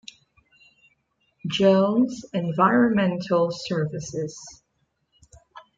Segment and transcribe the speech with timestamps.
[1.45, 4.35] Jones Environmental Services.